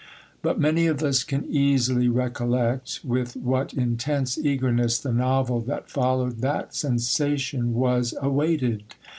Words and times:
But 0.41 0.59
many 0.59 0.87
of 0.87 1.03
us 1.03 1.23
can 1.23 1.45
easily 1.45 2.07
recollect 2.09 3.01
with 3.05 3.35
what 3.35 3.75
intense 3.75 4.35
eagerness 4.35 4.97
the 4.97 5.13
novel 5.13 5.61
that 5.65 5.91
followed 5.91 6.37
that 6.39 6.73
sensation 6.73 7.75
was 7.75 8.15
awaited. 8.19 8.81